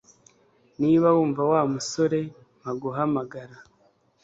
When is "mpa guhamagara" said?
2.59-3.55